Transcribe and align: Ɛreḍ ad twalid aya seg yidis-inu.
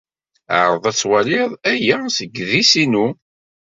Ɛreḍ 0.63 0.83
ad 0.89 0.95
twalid 1.01 1.51
aya 1.71 1.97
seg 2.17 2.29
yidis-inu. 2.35 3.07